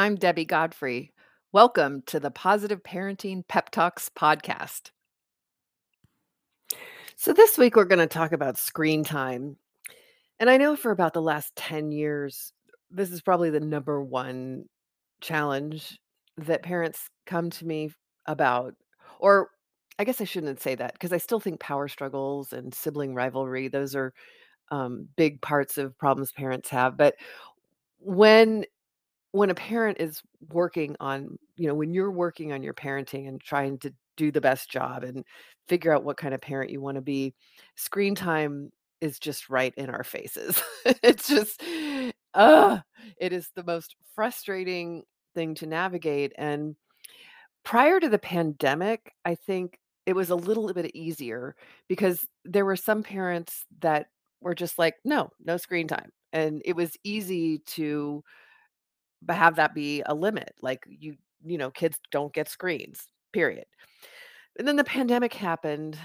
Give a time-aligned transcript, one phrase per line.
[0.00, 1.12] I'm Debbie Godfrey.
[1.52, 4.92] Welcome to the Positive Parenting Pep Talks podcast.
[7.16, 9.58] So, this week we're going to talk about screen time.
[10.38, 12.54] And I know for about the last 10 years,
[12.90, 14.64] this is probably the number one
[15.20, 16.00] challenge
[16.38, 17.90] that parents come to me
[18.24, 18.76] about.
[19.18, 19.50] Or
[19.98, 23.68] I guess I shouldn't say that because I still think power struggles and sibling rivalry,
[23.68, 24.14] those are
[24.70, 26.96] um, big parts of problems parents have.
[26.96, 27.16] But
[27.98, 28.64] when
[29.32, 33.40] when a parent is working on you know when you're working on your parenting and
[33.40, 35.24] trying to do the best job and
[35.68, 37.34] figure out what kind of parent you want to be
[37.76, 40.62] screen time is just right in our faces.
[41.02, 41.62] It's just
[42.34, 42.78] uh
[43.18, 45.02] it is the most frustrating
[45.34, 46.76] thing to navigate and
[47.64, 51.56] prior to the pandemic i think it was a little bit easier
[51.88, 54.06] because there were some parents that
[54.40, 58.22] were just like no no screen time and it was easy to
[59.22, 60.54] but have that be a limit.
[60.62, 63.66] Like you, you know, kids don't get screens, period.
[64.58, 65.98] And then the pandemic happened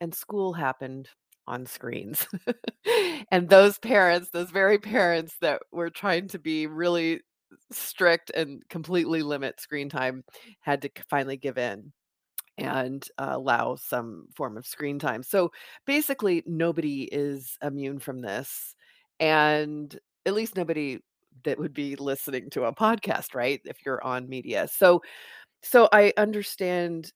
[0.00, 1.08] and school happened
[1.46, 2.26] on screens.
[3.30, 7.20] and those parents, those very parents that were trying to be really
[7.70, 10.24] strict and completely limit screen time
[10.60, 11.92] had to finally give in
[12.58, 15.22] and uh, allow some form of screen time.
[15.22, 15.50] So
[15.86, 18.74] basically, nobody is immune from this.
[19.20, 20.98] And at least nobody
[21.44, 23.60] that would be listening to a podcast, right?
[23.64, 24.68] If you're on media.
[24.68, 25.02] So
[25.62, 27.12] so I understand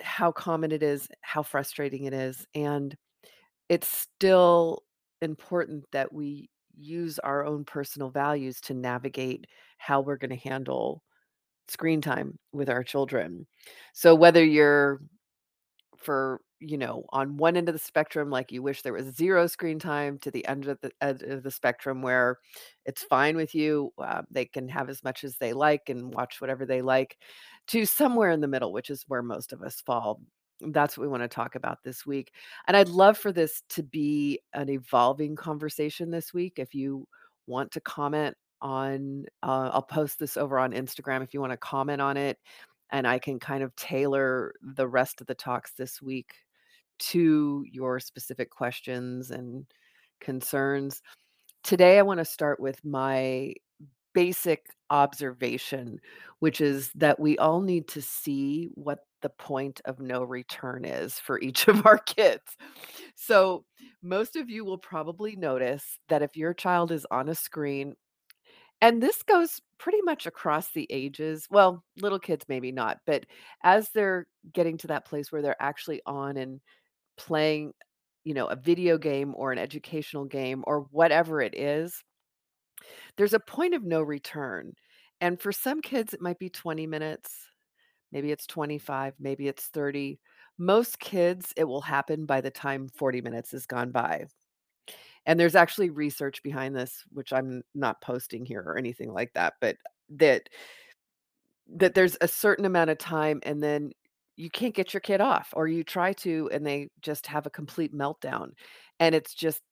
[0.00, 2.96] how common it is, how frustrating it is, and
[3.68, 4.82] it's still
[5.20, 9.46] important that we use our own personal values to navigate
[9.78, 11.02] how we're going to handle
[11.68, 13.46] screen time with our children.
[13.92, 15.00] So whether you're
[15.98, 19.46] for you know on one end of the spectrum like you wish there was zero
[19.46, 22.38] screen time to the end of the end of the spectrum where
[22.86, 26.40] it's fine with you uh, they can have as much as they like and watch
[26.40, 27.18] whatever they like
[27.66, 30.20] to somewhere in the middle which is where most of us fall.
[30.60, 32.32] That's what we want to talk about this week
[32.68, 37.08] and i'd love for this to be an evolving conversation this week if you
[37.48, 41.56] want to comment on uh, i'll post this over on instagram if you want to
[41.56, 42.38] comment on it
[42.92, 46.34] and I can kind of tailor the rest of the talks this week
[47.10, 49.66] to your specific questions and
[50.20, 51.02] concerns.
[51.62, 53.54] Today, I want to start with my
[54.14, 55.98] basic observation,
[56.40, 61.18] which is that we all need to see what the point of no return is
[61.18, 62.56] for each of our kids.
[63.14, 63.64] So,
[64.02, 67.94] most of you will probably notice that if your child is on a screen
[68.82, 71.46] and this goes pretty much across the ages.
[71.50, 73.24] Well, little kids maybe not, but
[73.62, 76.60] as they're getting to that place where they're actually on and
[77.16, 77.72] playing,
[78.24, 82.02] you know, a video game or an educational game or whatever it is,
[83.16, 84.72] there's a point of no return.
[85.20, 87.32] And for some kids, it might be 20 minutes,
[88.10, 90.18] maybe it's 25, maybe it's 30.
[90.58, 94.26] Most kids, it will happen by the time 40 minutes has gone by.
[95.24, 99.54] And there's actually research behind this, which I'm not posting here or anything like that,
[99.60, 99.76] but
[100.10, 100.48] that
[101.74, 103.92] that there's a certain amount of time and then
[104.36, 107.50] you can't get your kid off or you try to and they just have a
[107.50, 108.50] complete meltdown.
[109.00, 109.62] And it's just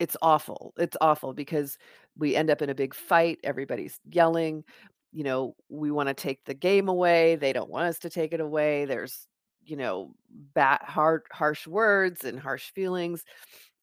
[0.00, 0.72] it's awful.
[0.78, 1.78] It's awful because
[2.18, 4.64] we end up in a big fight, everybody's yelling,
[5.12, 8.32] you know, we want to take the game away, they don't want us to take
[8.32, 8.84] it away.
[8.86, 9.26] There's,
[9.64, 10.14] you know,
[10.54, 13.24] bad hard harsh words and harsh feelings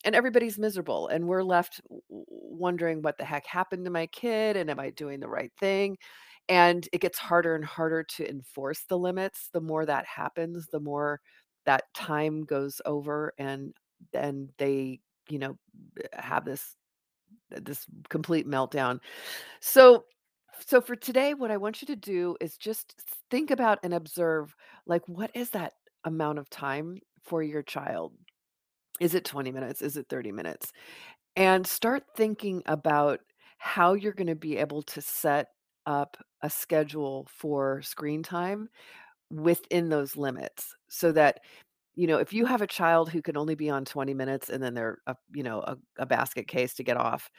[0.05, 4.69] and everybody's miserable and we're left wondering what the heck happened to my kid and
[4.69, 5.97] am I doing the right thing?
[6.49, 9.49] And it gets harder and harder to enforce the limits.
[9.53, 11.19] The more that happens, the more
[11.65, 13.73] that time goes over and
[14.13, 15.57] then they, you know,
[16.13, 16.75] have this
[17.51, 18.99] this complete meltdown.
[19.61, 20.05] So
[20.65, 22.95] so for today what I want you to do is just
[23.29, 24.55] think about and observe
[24.87, 25.73] like what is that
[26.05, 28.13] amount of time for your child?
[28.99, 29.81] Is it 20 minutes?
[29.81, 30.71] Is it 30 minutes?
[31.35, 33.21] And start thinking about
[33.59, 35.49] how you're going to be able to set
[35.87, 38.69] up a schedule for screen time
[39.31, 41.39] within those limits so that
[41.95, 44.63] you know if you have a child who can only be on 20 minutes and
[44.63, 47.29] then they're a, you know a, a basket case to get off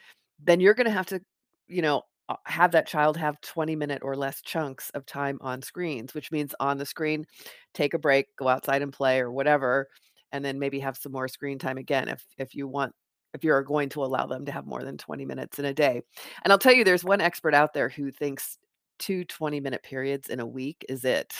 [0.43, 1.21] then you're going to have to
[1.67, 5.61] you know uh, have that child have 20 minute or less chunks of time on
[5.61, 7.25] screens which means on the screen
[7.73, 9.87] take a break go outside and play or whatever
[10.31, 12.93] and then maybe have some more screen time again if if you want
[13.33, 16.01] if you're going to allow them to have more than 20 minutes in a day.
[16.43, 18.57] And I'll tell you there's one expert out there who thinks
[18.97, 21.33] two 20 minute periods in a week is it.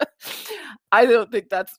[0.92, 1.78] I don't think that's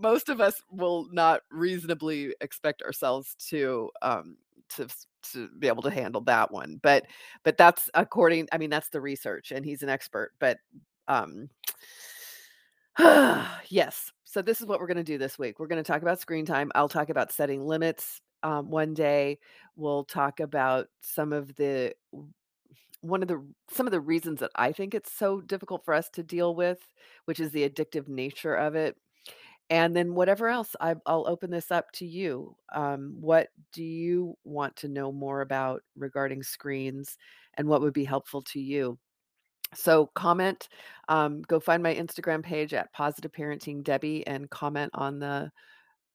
[0.00, 4.36] most of us will not reasonably expect ourselves to um
[4.76, 4.88] to
[5.32, 6.80] to be able to handle that one.
[6.82, 7.06] But
[7.42, 10.58] but that's according I mean, that's the research, and he's an expert, but,
[11.08, 11.48] um
[13.68, 14.12] yes.
[14.24, 15.58] So this is what we're gonna do this week.
[15.58, 16.70] We're gonna talk about screen time.
[16.74, 19.38] I'll talk about setting limits, um, one day.
[19.76, 21.94] We'll talk about some of the
[23.00, 26.08] one of the some of the reasons that I think it's so difficult for us
[26.10, 26.78] to deal with,
[27.24, 28.96] which is the addictive nature of it.
[29.70, 32.56] And then whatever else, I I'll open this up to you.
[32.74, 37.16] Um, what do you want to know more about regarding screens,
[37.54, 38.98] and what would be helpful to you?
[39.74, 40.68] So comment,
[41.08, 45.50] um, go find my Instagram page at Positive Parenting Debbie and comment on the,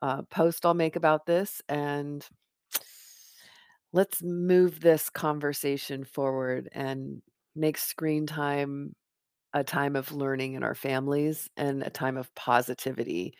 [0.01, 2.25] uh, post I'll make about this, and
[3.93, 7.21] let's move this conversation forward and
[7.55, 8.95] make screen time
[9.53, 13.33] a time of learning in our families and a time of positivity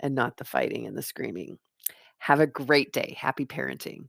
[0.00, 1.58] and not the fighting and the screaming.
[2.18, 3.16] Have a great day.
[3.18, 4.08] Happy parenting.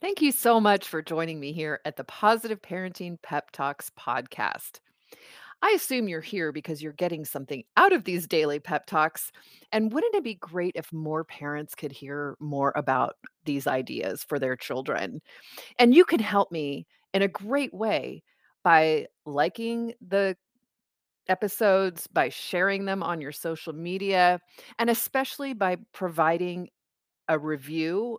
[0.00, 4.80] Thank you so much for joining me here at the Positive Parenting Pep Talks podcast.
[5.60, 9.30] I assume you're here because you're getting something out of these daily pep talks.
[9.72, 14.38] And wouldn't it be great if more parents could hear more about these ideas for
[14.38, 15.20] their children?
[15.78, 18.22] And you can help me in a great way
[18.64, 20.34] by liking the
[21.28, 24.40] episodes, by sharing them on your social media,
[24.78, 26.70] and especially by providing
[27.28, 28.18] a review